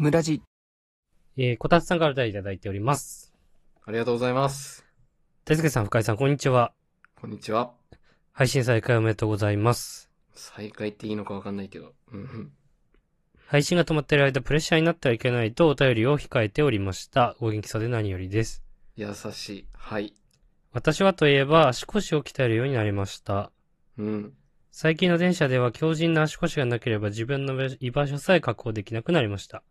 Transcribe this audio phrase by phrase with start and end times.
[0.00, 0.40] ムラジ
[1.36, 3.34] えー、こたつさんからお便りいただいております。
[3.84, 4.82] ありがとうございます。
[5.44, 6.72] 大輔さん、深井さん、こんにちは。
[7.20, 7.72] こんにちは。
[8.32, 10.10] 配信再開おめでとうございます。
[10.32, 11.92] 再開っていいのかわかんないけど。
[12.12, 12.52] うんうん。
[13.46, 17.36] 配信が止まっている間、プレッシャーになってはいけないとお便りを控えておりました。
[17.38, 18.62] お元気そうで何よりです。
[18.96, 19.66] 優しい。
[19.74, 20.14] はい。
[20.72, 23.52] 私はといえば、足腰を鍛えるようになりました。
[23.98, 24.32] うん。
[24.70, 29.62] 最近の電車では強靭な足腰がなければ自分の居場所さえ確保できなくなりました。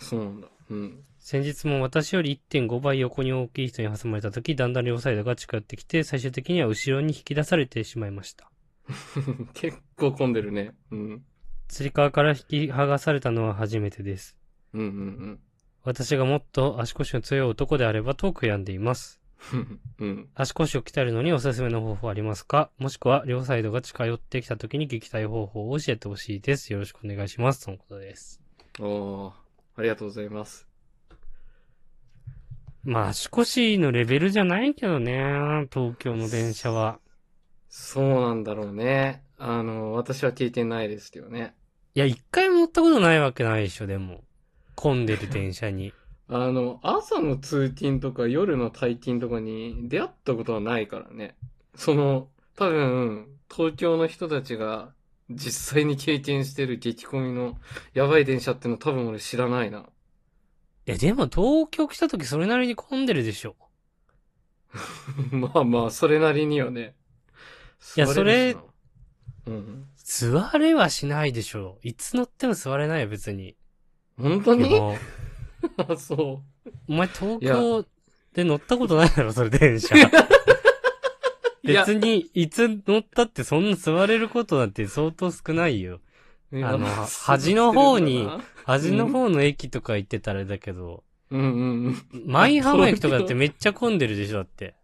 [0.00, 0.48] そうなんだ。
[0.70, 1.04] うん。
[1.18, 8.50] 先日も私より1.5倍横に大きい人に挟まれた時、だんだん両サイドが近寄ってきて、最終的には後ろに引き出されてしまいました。
[9.54, 10.74] 結構混んでるね。
[10.90, 11.24] うん。
[11.68, 14.36] つり革から引き剥がされたのは初めてです。
[14.72, 15.40] うんうん
[15.82, 19.20] 私がもっと足腰の強い男であればと悔やんでいます。
[19.52, 19.80] うん。
[19.98, 20.28] うん。
[20.34, 22.70] 足腰を鍛えるのにおすすめの方法ありますか？
[22.78, 26.72] もしくは両サイドが近寄ってきた時に撃退方法を教えてほしいです。
[26.72, 27.64] よろしくお願いします。
[27.64, 28.40] とのことです。
[28.80, 29.43] おー。
[29.76, 30.66] ありがとうございます。
[32.84, 35.66] まあ足腰のレベルじゃないけどね。
[35.72, 36.98] 東京の電車は。
[37.68, 39.24] そうなんだろうね。
[39.38, 41.54] あの、私は経験ないですけどね。
[41.94, 44.22] いや、一回も乗ったことないわけないでしょ、でも。
[44.76, 45.92] 混んでる電車に。
[46.28, 51.36] あの、朝の通勤とか夜の退勤とかに出会ったことはないからね。
[51.74, 54.92] その、多分、東京の人たちが
[55.30, 57.56] 実際に経験してる激混みの
[57.94, 59.86] やばい電車っての多分俺知らないな。
[60.86, 63.56] いや、でも東京来た時それなりに混んでるでしょ。
[65.30, 66.94] まあまあ、それなりにはね。
[67.96, 68.62] いや座るしな。
[69.46, 69.86] うん。
[69.96, 71.78] 座れはしないでしょ。
[71.82, 73.56] いつ乗っても座れないよ、別に。
[74.18, 74.78] 本当に？
[75.98, 76.42] そ
[76.88, 77.86] お前東京
[78.34, 79.94] で乗ったことないだろ、それ電車。
[81.64, 86.00] 別に、いつ乗ったってそんな座れることなんて相当少ないよ。
[86.52, 88.28] あの端の方に
[88.64, 92.24] 端の方の駅とか行ってたらあれだけど、うんうんうん。
[92.26, 94.74] 舞浜駅とかってめっちゃ混んでるでしょ、だって。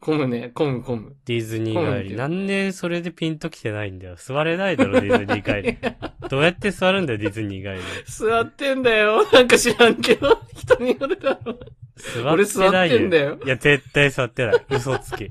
[0.00, 1.16] 混むね、混む混む。
[1.26, 2.16] ディズニー帰り。
[2.16, 4.16] なんでそれでピンと来てないんだよ。
[4.16, 5.78] 座れないだろ、ディズニー帰り。
[6.28, 7.84] どうやって座るんだよ、ディズニー帰り。
[8.06, 9.26] 座ってんだよ。
[9.30, 11.58] なんか知らんけど、人によるだろ。
[11.96, 13.38] 座俺ってないよ。
[13.44, 14.64] いや、絶対座ってない。
[14.70, 15.28] 嘘つき。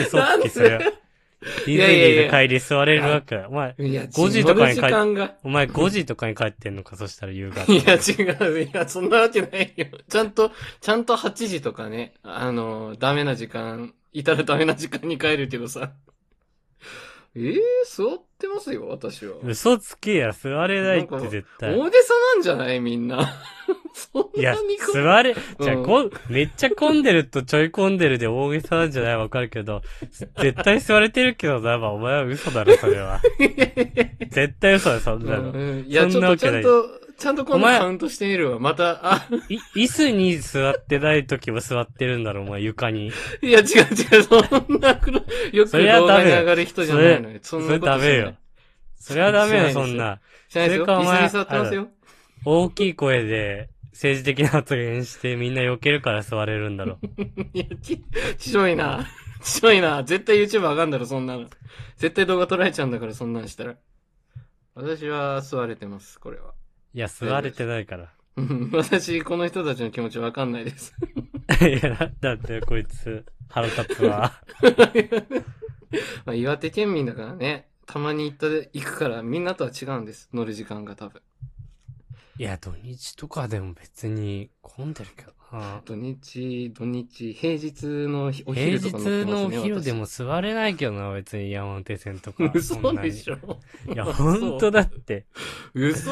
[0.00, 0.78] 嘘つき、それは。
[0.78, 3.48] ディズニーの帰り座れるわけだ。
[3.48, 5.34] お前、いや、5時とかに帰っ乗る時間が。
[5.44, 7.72] お前5時とかに帰ってんのか、そしたら夕方。
[7.72, 8.62] いや、違う。
[8.62, 9.86] いや、そんなわけないよ。
[10.08, 15.92] ちゃんと、ちゃんと8時とかね、あの、ダメな時間、いたらダメな時間に帰るけどさ。
[17.38, 19.34] えー、座ってますよ、私は。
[19.44, 21.78] 嘘つきや、座れないって絶対。
[21.78, 23.30] 大げさなんじゃないみんな。
[23.92, 29.82] そんいやなに、こ座れ、じゃあ、うんめっちゃ混んでるとちょい混んでるで大げさなんじゃないわかるけど、
[30.38, 33.20] 絶対座れてるけどな、まあお前は嘘だろ、それは。
[34.30, 35.50] 絶対嘘だ、そんなの。
[35.50, 38.58] うんいや、ちょっとちそんなわけないゃんと、ちゃんと今度お前カウントしてみるわ。
[38.58, 43.10] また、あ、い、椅子に座ってない時も座ってるんだろ、お前床に。
[43.42, 43.66] いや、違う
[44.16, 45.20] 違う、そんな黒、
[45.52, 47.38] よくそれは動画に上がる人じゃないのよ。
[47.42, 48.34] そそれんなことダメよ。
[48.98, 50.20] それはダメよ、そんな。
[50.48, 50.86] しないですよ。
[50.86, 51.88] 椅子に座ってますよ。
[52.44, 56.98] 大きい声で政治的な発言してみんな避けるから座れるんだろ。
[57.54, 58.04] いや、ち、
[58.36, 59.06] ちしょいな。
[59.42, 60.04] ちしょいな。
[60.04, 61.48] 絶対 YouTube 上がんだろ、そんなの。
[61.96, 63.76] 絶対動画撮られちゃうんだから、そんなんしたら。
[64.74, 66.52] 私は座れてます、これは。
[66.96, 68.08] いや、座れてないから。
[68.36, 70.94] うん私、この人たちの気持ちわかんないです。
[71.60, 74.32] いや、だってこいつ、腹立つわ。
[76.24, 77.68] まあ、岩手県民だからね。
[77.84, 80.30] たまに行ったで、行くから、みんなとは違うんです。
[80.32, 81.20] 乗る時間が多分。
[82.38, 85.80] いや、土日とかでも別に混んでるけどな。
[85.84, 89.46] 土日、土日、平日のひお平日昼とか乗ってますね。
[89.46, 92.50] のお昼で私も座れないけどな、別に山手線とか。
[92.54, 93.36] 嘘そんなにでしょ
[93.86, 95.26] いや、ほんとだって。
[95.74, 96.10] 嘘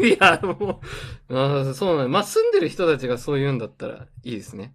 [0.00, 0.80] いや、も
[1.28, 4.74] う、あーそうなんまあ、住んでる人たちがそう言うんだったらいいですね。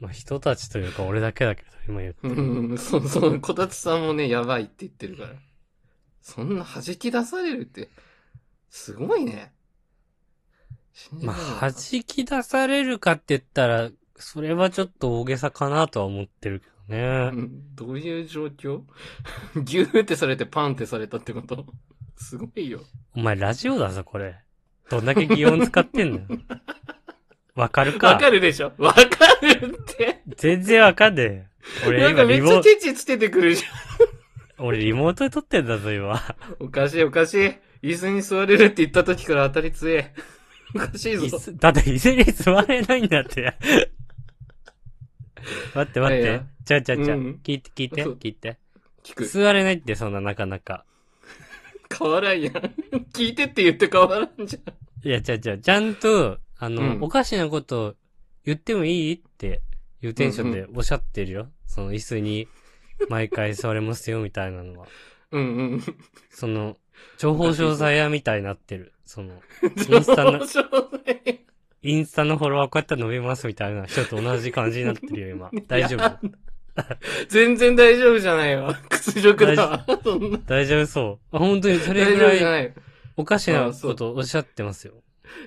[0.00, 2.42] まあ、人たちというか俺だけだけど、今言ってうる。
[2.74, 5.30] ん、そうそう、こたつさんもね、やばいって言ってるから。
[6.22, 7.88] そんな弾き出されるって、
[8.70, 9.52] すごいね。
[11.22, 11.72] まあ、弾
[12.04, 17.30] き出されるかって言ったら、それはちょっと大げさかなとは思ってるけどね。
[17.32, 18.82] うんどういう状況？
[19.62, 21.66] ギューってされてパンってされたってこと？
[22.16, 22.80] すごいよ。
[23.14, 24.36] お前ラジオだぞ、これ。
[24.90, 26.26] どんだけ擬音使ってんのよ。
[27.54, 28.08] わかるか？
[28.08, 28.72] わかるでしょ？
[28.78, 29.02] わか
[29.42, 30.22] るって。
[30.36, 31.44] 全然わかんねえよ。
[31.86, 33.62] 俺なんかめっちゃケチつけてくるじ
[34.58, 36.20] 俺リモートで撮ってんだぞ、今。
[36.58, 37.52] おかしいおかしい。
[37.82, 40.12] 椅子に座れるって言った時から当たり強え。
[40.74, 41.26] おかしいぞ。
[41.26, 43.54] 椅子だって椅子に座れないんだって。
[45.74, 46.46] 待って待っていやいや。
[46.64, 47.40] ちゃうちゃうちゃううん。
[47.42, 48.58] 聞いて聞いてそう聞いて。
[49.04, 49.26] 聞く。
[49.26, 50.84] 座れないってそんななかなか。
[51.96, 52.54] 変わらんやん。
[53.14, 54.74] 聞いてって言って変わらんじゃん。
[55.06, 55.58] いや、違う違う。
[55.60, 57.94] ちゃんと、あの、うんおかしなこと
[58.44, 59.62] 言ってもいいって
[60.02, 61.48] いうテンションでおっしゃってるよ。
[61.66, 62.48] その椅子に
[63.08, 64.86] 毎回座れますよみたいなのは。
[65.32, 65.82] うんうん。
[66.30, 66.76] その、
[67.18, 68.92] 情報詳細屋みたいになってる。
[69.04, 70.40] その、インスタの
[71.82, 75.50] インスタのフォロワーこうやって伸びますみたいな人と同じ感じになってるよ、今。
[75.66, 76.18] 大丈夫？
[77.28, 78.74] 全然大丈夫じゃないわ。
[78.88, 79.86] 屈辱だわ。
[80.46, 80.86] 大丈夫？
[80.86, 81.36] そう。
[81.36, 82.74] あ本当にそれ大ぐらい。
[83.16, 84.94] おかしなことをおっしゃってますよ。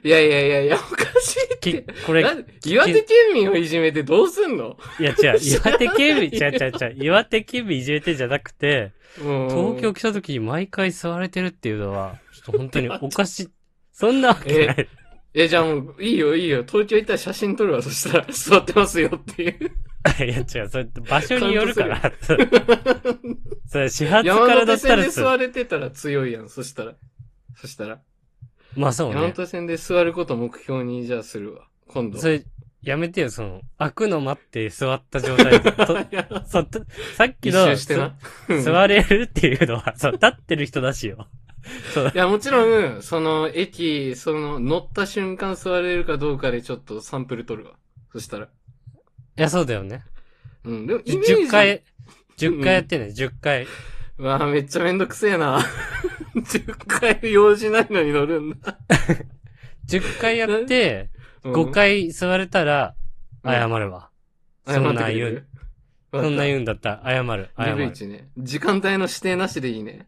[0.03, 1.93] いやいやいやいや、おかしいきって。
[2.05, 2.21] これ、
[2.65, 4.77] 岩手県民をいじめてどうすんの？
[4.99, 13.49] いや違う、 岩手県民、違う違う違う、岩手県民いじめてんじゃなくて、東京来た時に毎回座れてるっていうのは、ちょっと本当におかしい。
[13.93, 14.89] そんなわけない。
[15.33, 16.65] え、じゃあもう、いいよいいよ。
[16.67, 17.81] 東京行ったら写真撮るわ。
[17.81, 19.71] そしたら、 座ってますよっていう。
[20.19, 22.11] いや違う、それ場所によるから。
[23.67, 26.49] それ始発から山手だったらす、線で座れてたら強いやん。
[26.49, 26.95] そしたら。
[27.55, 28.01] そしたら。
[28.75, 29.21] まあそうね。
[29.21, 31.67] 山手線で座ること目標にじゃあするわ。
[31.87, 32.19] 今度。
[32.19, 32.43] それ、
[32.83, 35.73] やめてよ、その、開くの待って座った状態で。
[36.47, 36.83] そと
[37.15, 38.13] さっき一の、
[38.61, 41.27] 座れるっていうのは、そう、立ってる人だしよ。
[41.93, 42.17] そうい。
[42.17, 42.65] や、もちろ
[42.97, 47.75] ん、その、駅、その、乗った瞬間座れるかどうかでちょっとサンプル取るわ。
[48.11, 48.45] そしたら。
[48.45, 48.47] い
[49.35, 50.03] や、そうだよね。
[50.63, 50.87] うん。
[50.87, 51.33] でも、イメージ。
[51.33, 51.47] 10。
[51.49, 51.83] 回、
[52.37, 53.67] 10回やってね、10回。
[54.17, 55.65] うわあめっちゃめんどくせえな。
[56.35, 56.75] 10
[57.19, 58.77] 回用事ないのに乗るんだ。
[59.87, 61.09] 10回やって、
[61.43, 62.95] うん5回座れたら、
[63.43, 64.09] うん謝るわ。
[64.67, 65.25] 謝そんってくれる？
[65.25, 65.47] な言う、
[66.11, 67.83] そんな言うんだったら、謝る、謝る。
[67.83, 68.29] い1ね。
[68.37, 70.05] 時間帯の指定なしでいいね。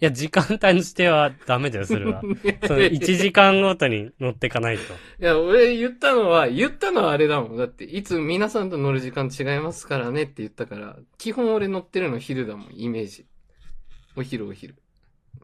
[0.00, 2.20] や、時間帯の指定はダメだよ、それは。
[2.66, 4.82] その1時間ごとに乗ってかないと。
[4.82, 4.86] い
[5.20, 7.56] や、俺言ったのは、言ったのはあれだもん。
[7.56, 13.26] だって、いつ皆さんと乗る時間違いますからねって言ったから、基本俺乗ってるの昼だもん、イメージ。
[14.16, 14.74] お昼お昼。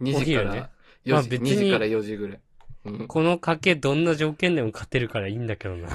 [0.02, 0.69] 2時からね
[1.04, 2.40] 4時、まあ別に2時から4時ぐらい。
[2.84, 3.08] うん。
[3.08, 5.88] この賭けどんな条件でも勝てるからいいんだけどな。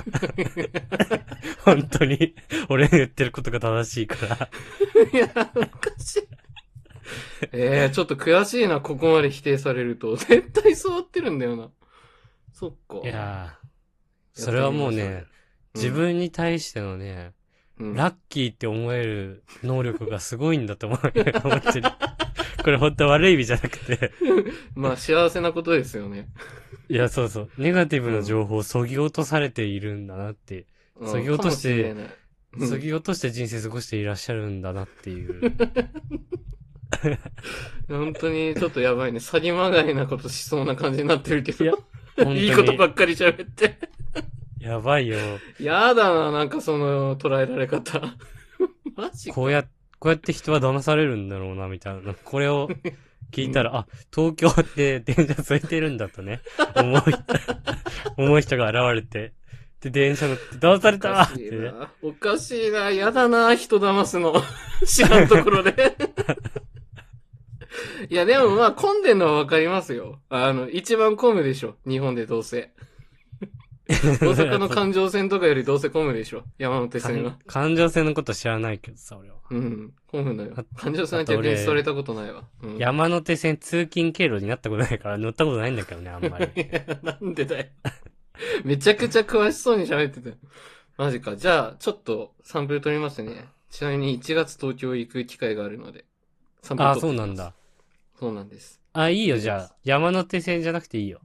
[1.63, 2.36] 本当に、
[2.69, 4.50] 俺の言ってることが正しいから。
[5.13, 6.27] いや、おかしい。
[7.51, 10.15] えー、ちょっと悔しいな、ここまで否定されると。
[10.15, 11.69] 絶対座ってるんだよな。
[12.53, 13.07] そっか。
[13.07, 15.25] いやー、それはもうね、
[15.75, 17.33] 自分に対してのね、
[17.80, 21.89] うん、ラッキーって思える能力がすごいんだと思う思ってる。
[22.67, 24.11] これ本当悪い意味じゃなくて。
[24.75, 26.27] まあ、幸せなことですよね。
[26.89, 27.49] いや、そうそう。
[27.57, 30.65] ネガティブな情報を削ぎ落とされているんだなって。
[30.99, 32.09] うん削ぎ落としてうん
[32.59, 35.39] 削ぎ落として人生過ごしていらっしゃるんだなっていう。
[37.87, 39.19] 本当にちょっとやばいね。
[39.19, 41.77] 詐欺まがいなことしそうな感じになってるけいやど。
[42.17, 42.77] 本当いいことに。
[42.77, 43.77] ばっかり喋って。
[44.59, 45.17] やばいよ。
[45.57, 48.01] やだな、なんかその捉えられ方。
[48.97, 49.35] マジか。
[49.35, 49.65] こうや、
[49.99, 52.13] こうやって人は騙されるんだろうな、みたいな。
[52.13, 52.69] これを
[53.31, 56.41] 聞いたら、あ、東京って電車空いてるんだとね、
[56.75, 57.19] 思う人、
[58.17, 59.33] 思う人が現れて、
[59.81, 61.71] で、電車乗って騙されたってね。
[61.71, 61.91] な。
[62.01, 62.91] おかしいな。
[62.91, 64.41] やだな、人騙すの。
[64.85, 65.95] 知らんところで。
[68.09, 70.19] いや、でもまあ、混んでんのはわかりますよ。
[70.29, 71.75] あの、一番混むでしょ。
[71.88, 72.71] 日本でどうせ。
[74.19, 76.44] 大阪の環状線とかよりどうせ混むでしょ。
[76.58, 77.38] 山手線は。
[77.48, 79.38] 感情線のこと知らないけどさ、俺は。
[79.50, 79.94] うん。
[80.08, 80.65] 混むのよあ。
[80.75, 82.44] 環状線は逆に座れたことないわ。
[82.62, 82.77] うん。
[82.77, 86.48] 山手線通勤経路になったことないから乗ったことないんだけどね、あんまり。
[87.01, 87.65] なんでだよ。
[88.65, 90.36] めちゃくちゃ詳しそうに喋ってたよ。
[90.98, 91.36] マジか。
[91.36, 93.46] じゃあ、ちょっとサンプル取りますね。
[93.70, 96.06] ちなみに1月東京行く機会があるので。
[96.62, 97.53] サンプルあ、取ってきますそうなんだ。。
[98.20, 98.82] そうなんです。
[98.94, 99.75] あ、いいよ、じゃあ。
[99.84, 101.22] 山手線じゃなくていいよ。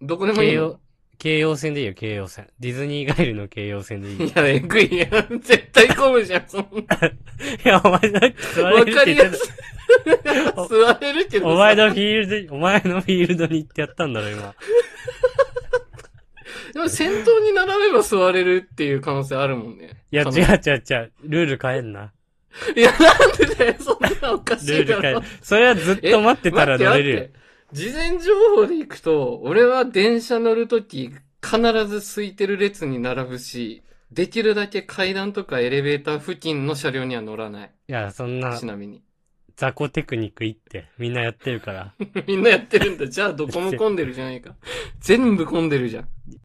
[0.00, 0.78] どこでもいいの？
[1.18, 2.48] 京葉、線でいいよ、京葉線。
[2.60, 4.26] ディズニー帰りの京葉線でいいよ。
[4.26, 5.40] いや、えぐいやん。
[5.40, 7.06] 絶対混むじゃん、そんな。
[7.06, 7.12] い
[7.64, 9.50] や、お前だって座れわるっかりやて言ってすい。
[10.68, 14.54] 座れるけどさお前のフィールド、お前のフィールドに行ってやったんだろ、今。
[16.72, 20.02] でも先頭に並べば座れるっていう可能性あるもんね。
[20.10, 21.12] いや、違う違う違う。
[21.22, 22.12] ルール変えんな。
[22.76, 25.22] いや、なんでだよ、そんなおかしルーいだろル変え。
[25.42, 27.16] それはずっと待ってたら乗れるよ。
[27.18, 27.43] 待って待って
[27.74, 31.10] 事前情報で行くと、俺は電車乗るとき、
[31.42, 37.70] 必ず空いてる列に並ぶし、できるだけ階段とかエレベーター付近の車両には乗らない。
[37.88, 39.02] いや、そんなちなみに。
[39.56, 41.94] 雑魚テクニックいって、みんなやってるから。
[42.28, 43.08] みんなやってるんだ。
[43.08, 44.54] じゃあどこも混んでるじゃないか。
[45.00, 46.08] 全部混んでるじゃん。